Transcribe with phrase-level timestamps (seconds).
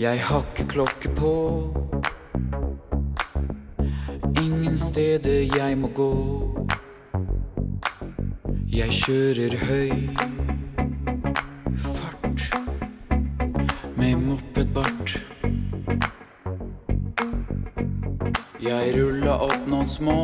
[0.00, 1.30] Jeg har klokke på.
[4.42, 6.14] Ingen steder jeg må gå.
[8.72, 9.92] Jeg kjører høy
[11.76, 12.46] fart
[13.96, 15.18] med moppedbart.
[18.64, 20.18] Jeg rulla opp noen små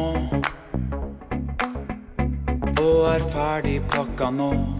[2.80, 4.75] og er ferdig pakka nå.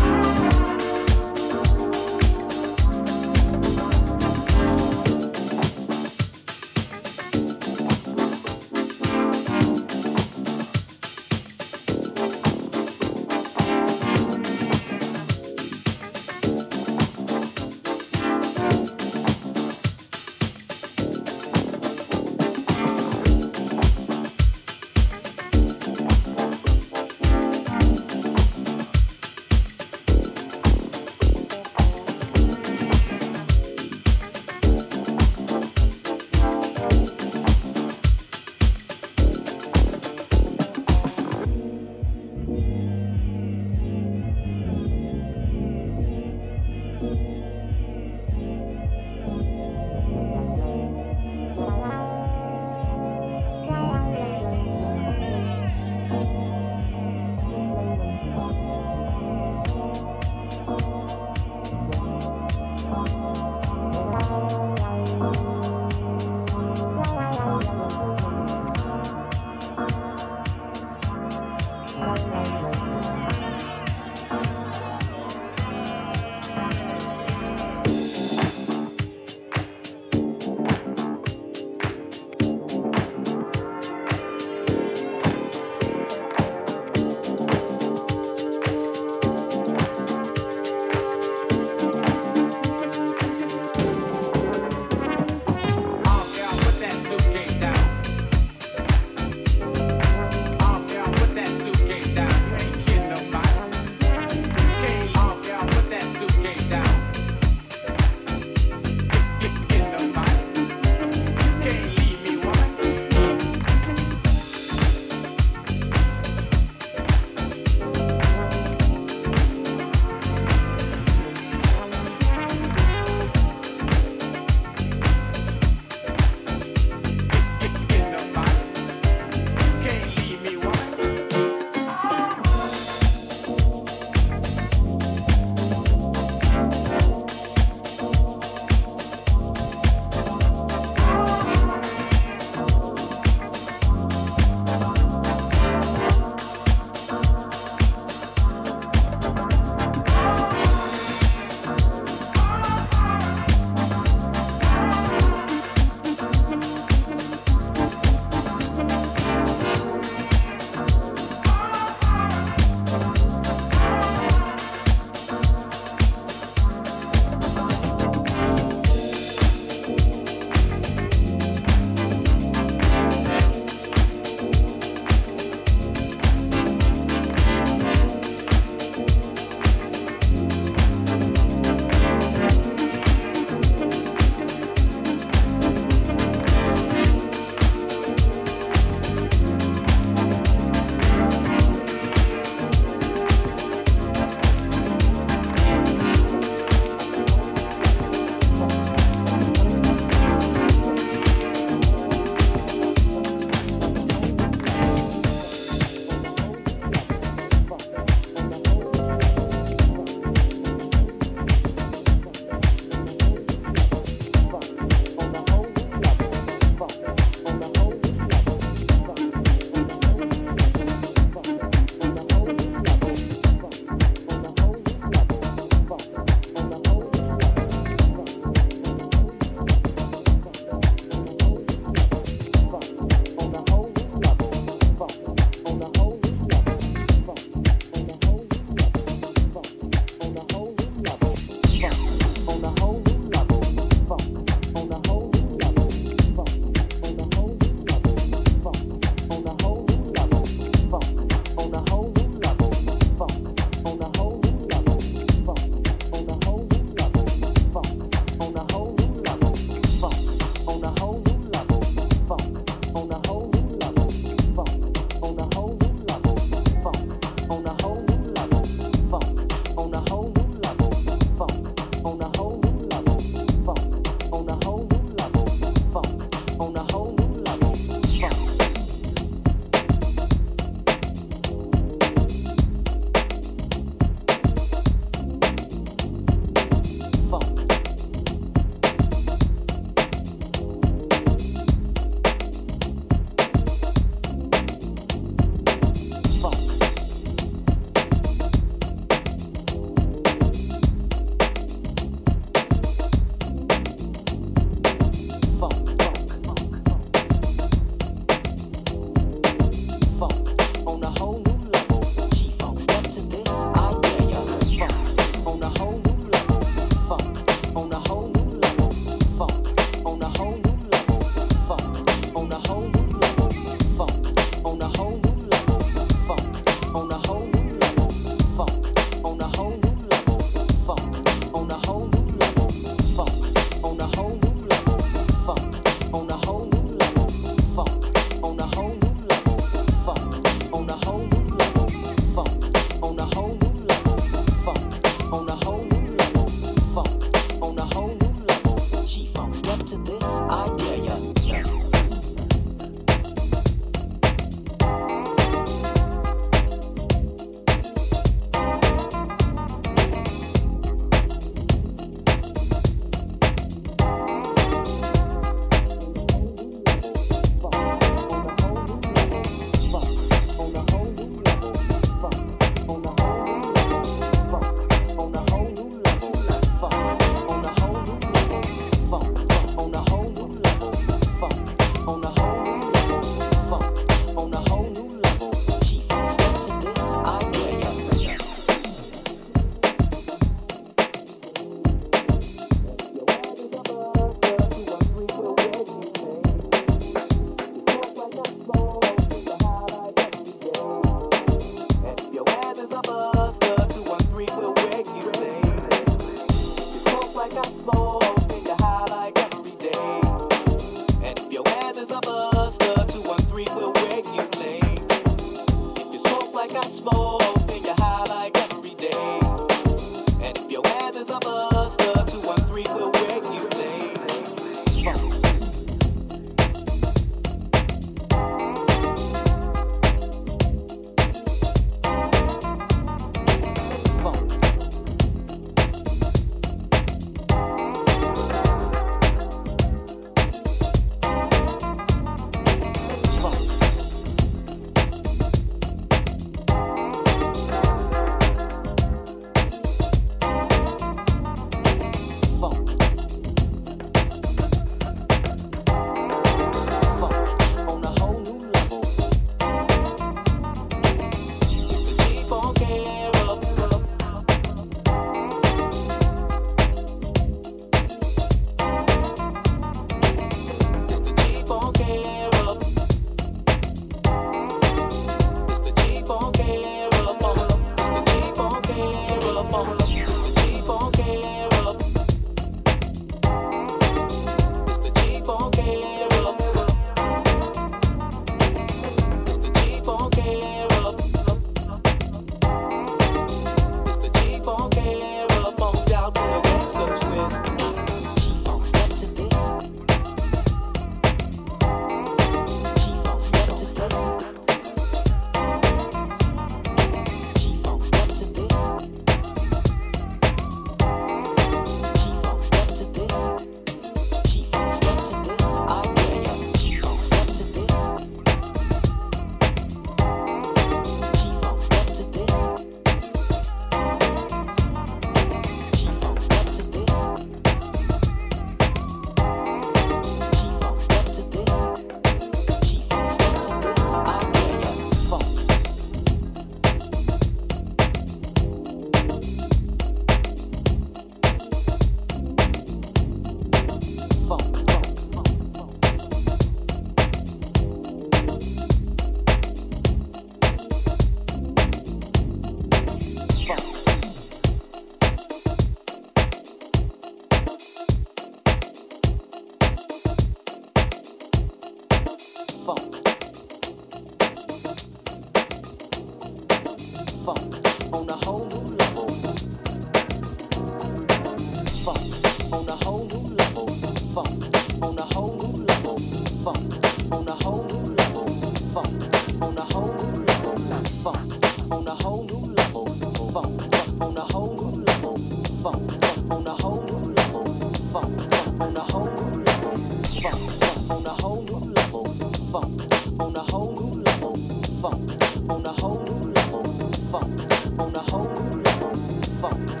[599.61, 600.00] 放。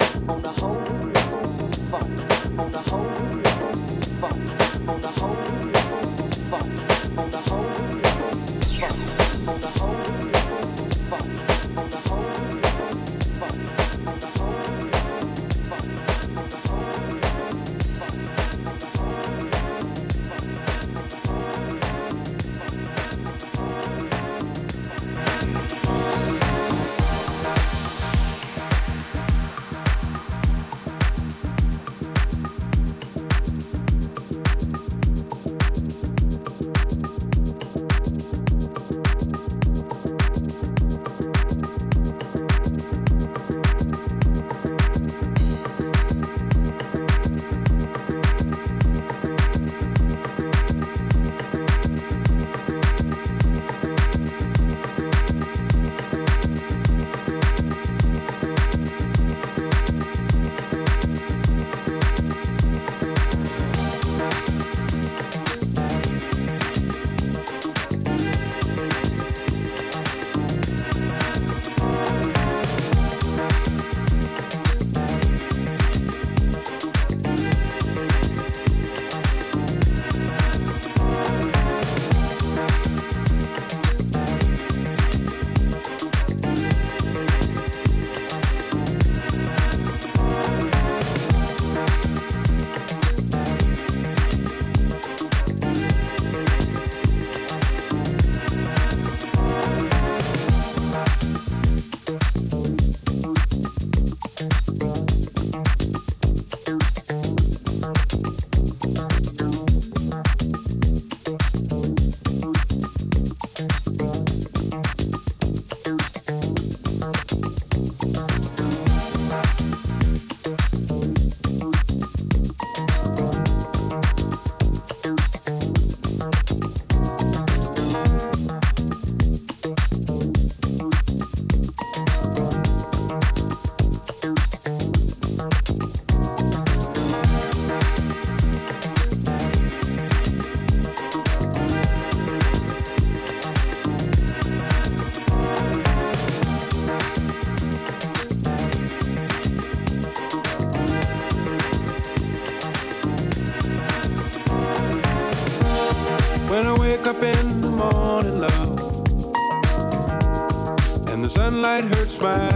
[162.21, 162.50] smile.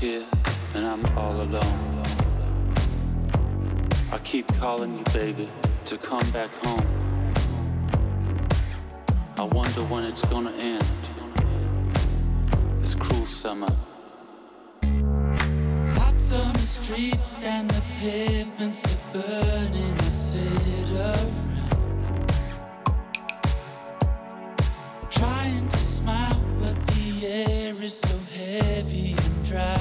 [0.00, 0.24] Here
[0.74, 2.02] and I'm all alone.
[4.10, 5.46] I keep calling you, baby,
[5.84, 6.86] to come back home.
[9.36, 10.82] I wonder when it's gonna end.
[12.80, 13.68] This cruel summer.
[15.98, 19.94] Hot summer streets and the pavements are burning.
[19.98, 21.32] I sit around,
[25.10, 29.09] trying to smile, but the air is so heavy
[29.50, 29.80] dry.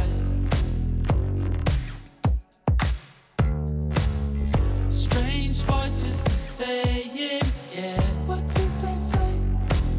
[4.90, 8.02] Strange voices are saying, yeah.
[8.26, 9.32] What do they say?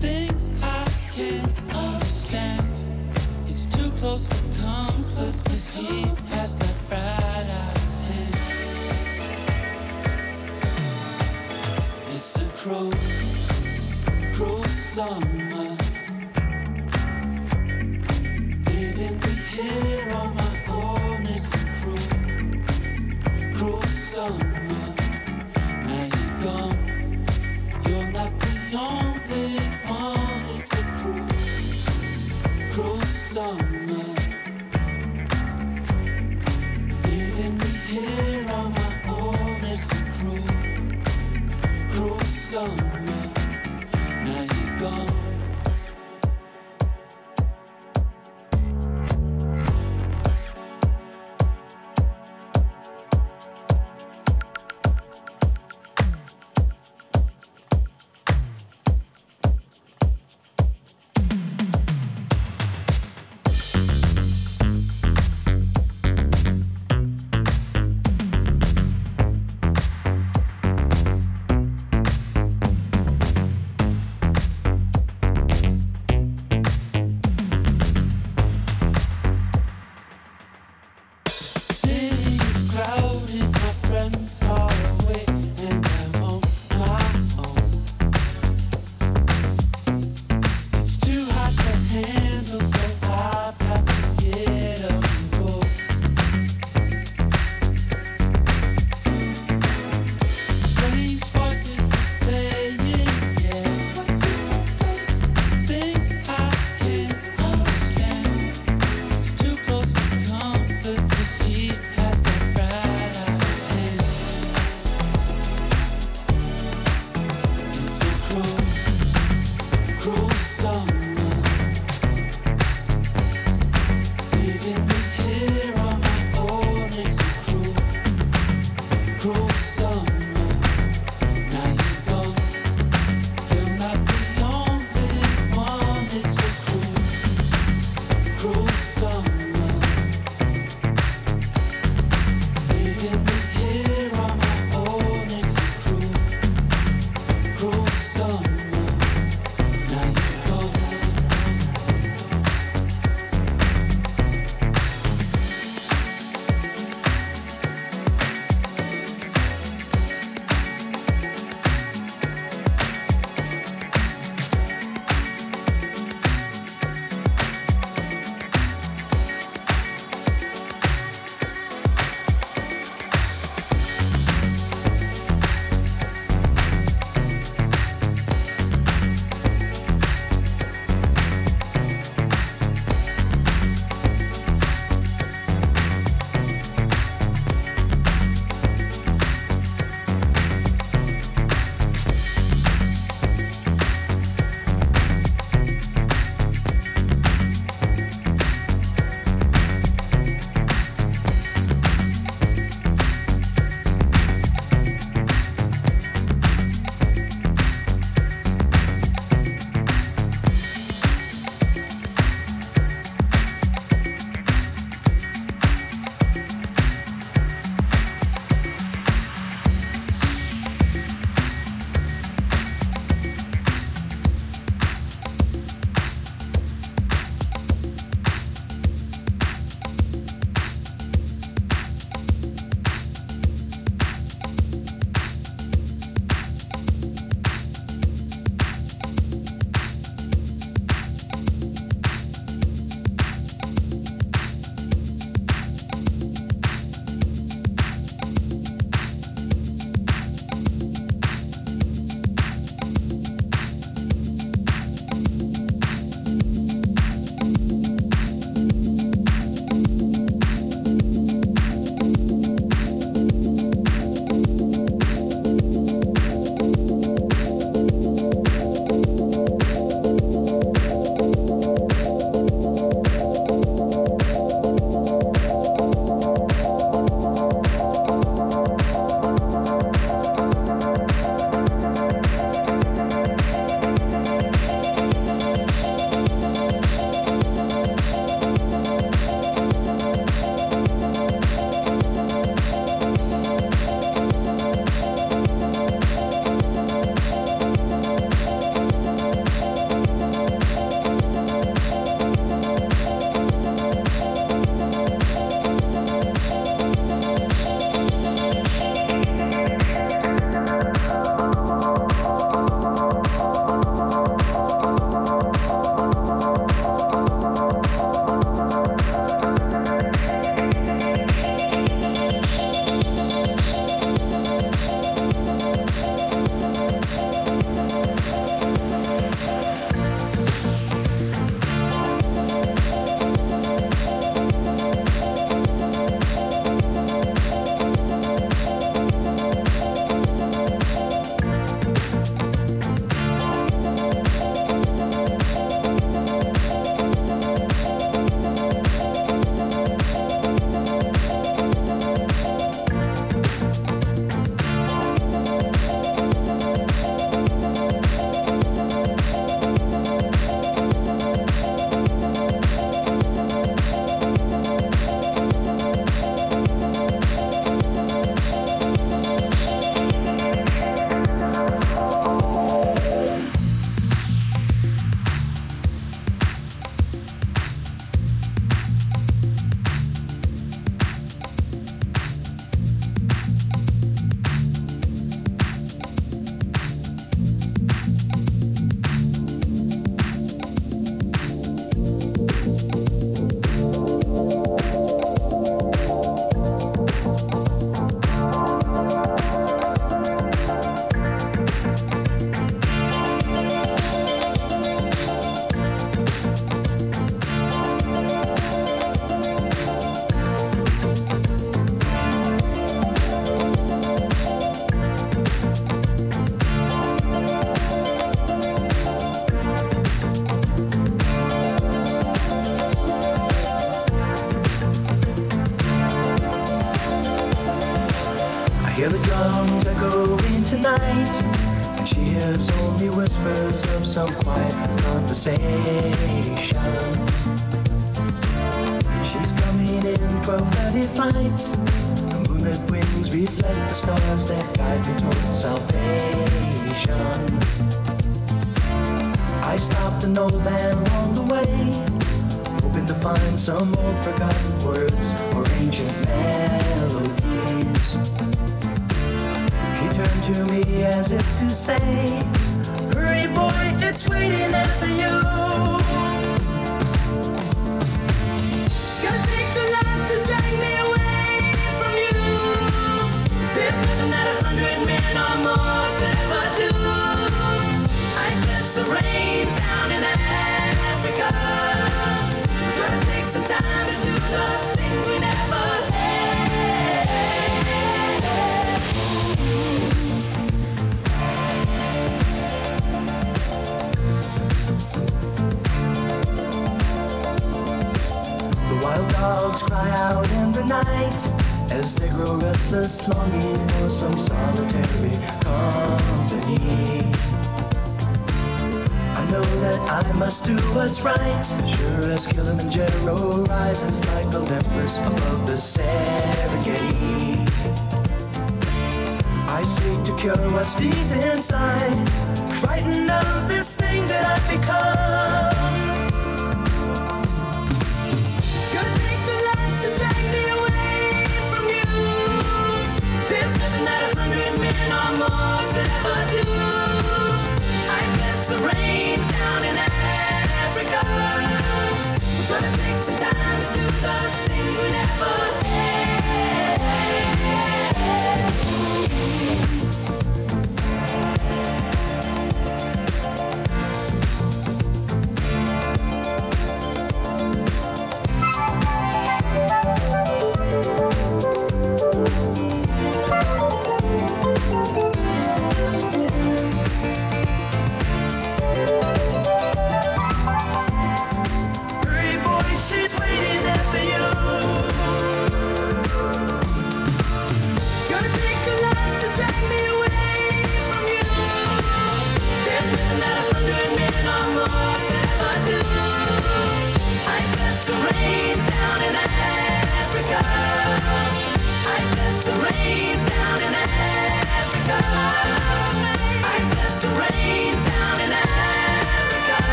[0.00, 2.66] Things I can't understand.
[3.46, 5.34] It's too close for comfort.
[5.44, 6.09] This heat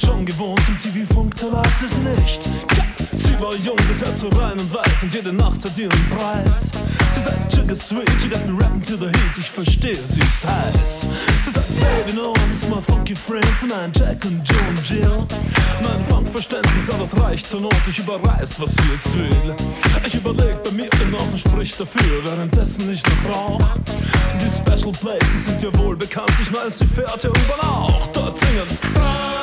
[0.00, 2.42] es schon gewohnt, im TV-Funk, läuft es nicht.
[2.68, 6.10] Tja, sie war jung, das Herz so rein und weiß und jede Nacht hat ihren
[6.10, 6.70] Preis.
[7.14, 10.46] Sie sagt, Sugar Sweet, she got me rapping to the heat, ich verstehe, sie ist
[10.46, 11.06] heiß.
[11.42, 15.26] Sie sagt, Baby, no, I'm my funky friends, mein Jack und Joe und Jill.
[15.82, 19.54] Mein Funkverständnis, alles reicht zur Not, ich überreiß, was sie jetzt will.
[20.06, 23.60] Ich überleg bei mir, den Außen spricht dafür, währenddessen ich noch rauch.
[24.40, 28.06] Die Special Places sind ja wohl bekannt, ich weiß, sie fährt ja U-Bahn auch.
[28.08, 29.39] Dort singen's Radine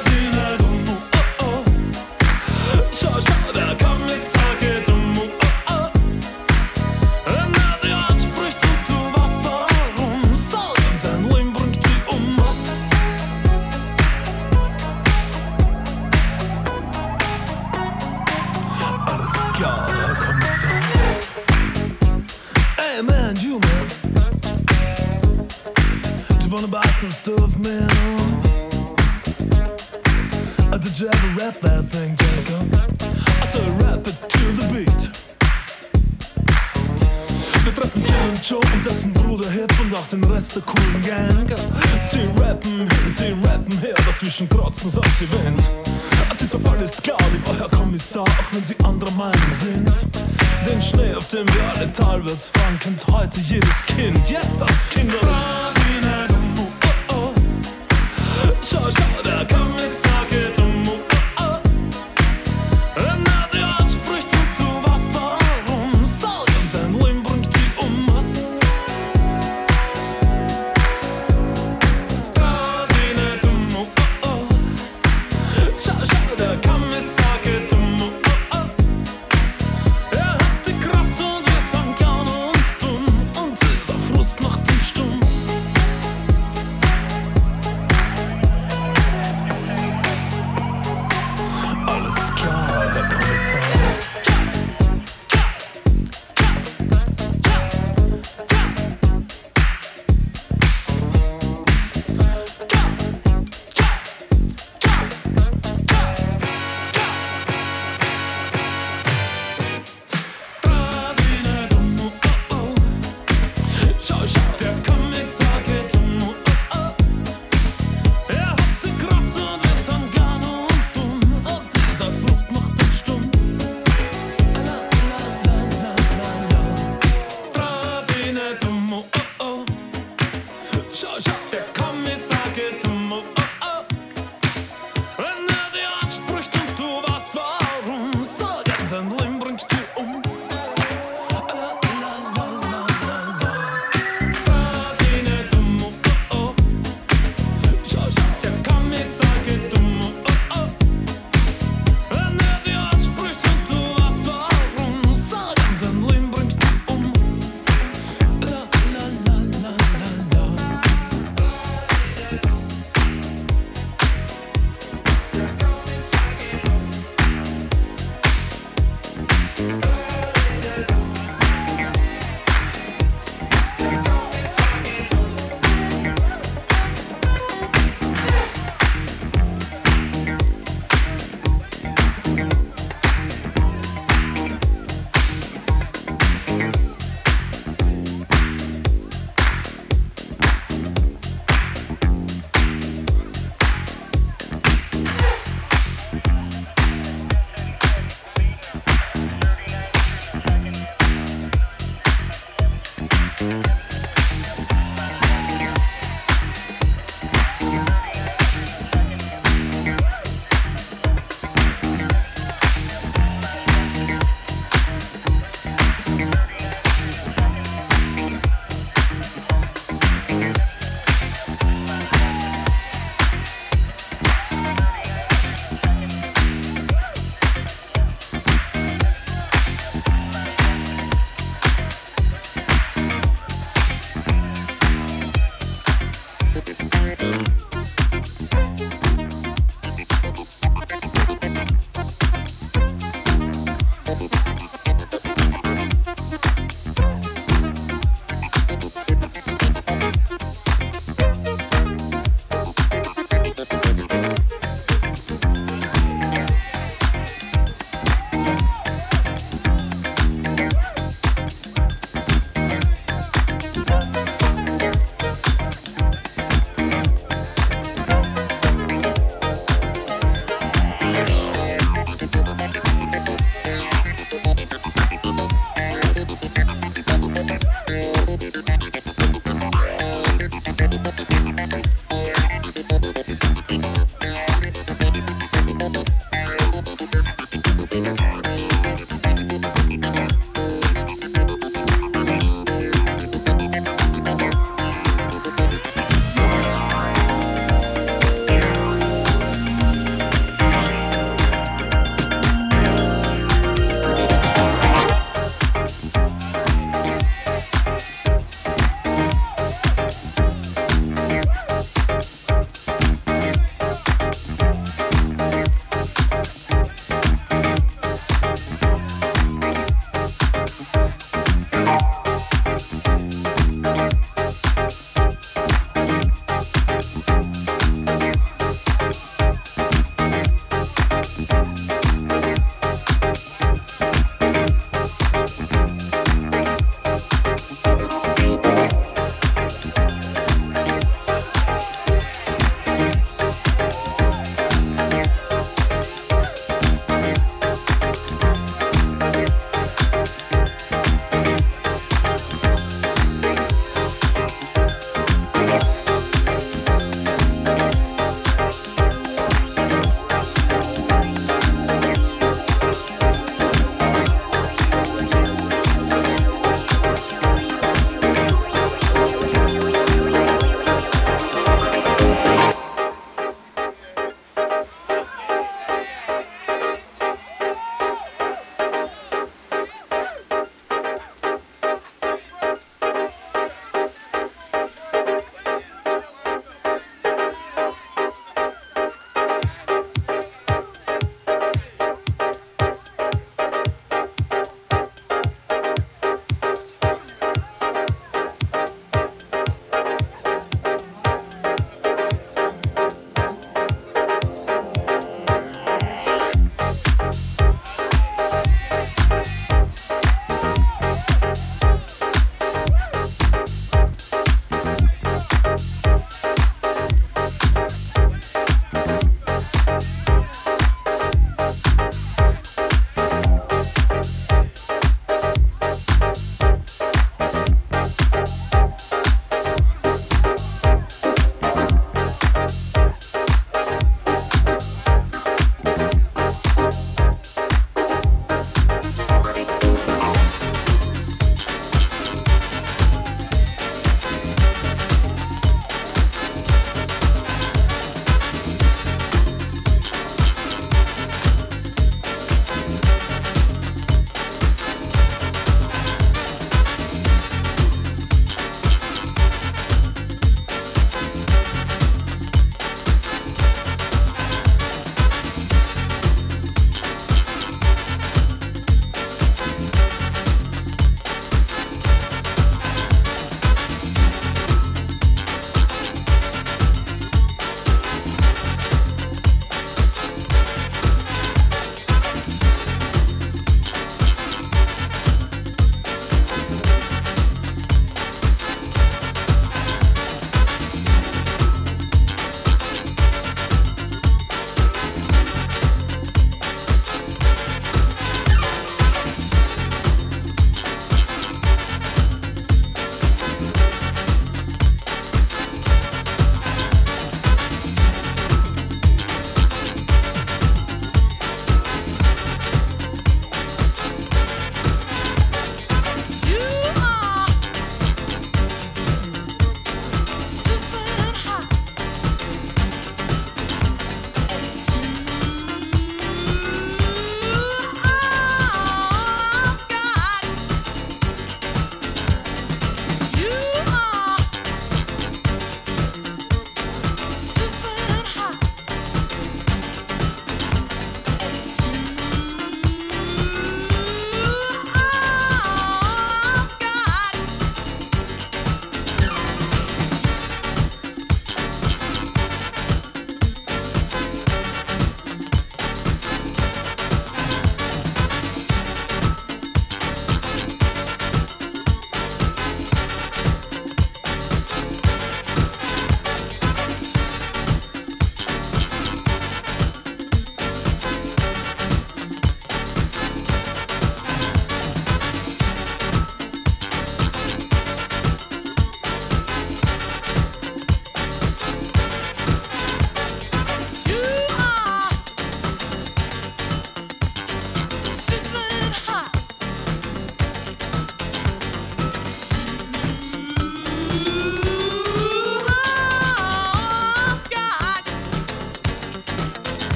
[26.98, 27.90] some stuff, man?
[30.74, 32.74] Uh, did you ever rap that thing, Jacob?
[32.74, 35.04] I said rap it to the beat.
[37.64, 41.48] Wir treffen Jim Joe und dessen Bruder Hip und auch den Rest der coolen Gang.
[42.02, 45.62] Sie rappen sie rappen her, dazwischen krotzen sagt die Wind.
[46.32, 49.94] Ah, Dieser Fall ist klar, lieber Herr Kommissar, auch wenn Sie anderer Meinung sind.
[50.68, 54.18] Den Schnee, auf dem wir alle talwärts fahren, kennt heute jedes Kind.
[54.28, 55.97] Jetzt das Kinderlied.
[58.92, 59.87] shoulder, come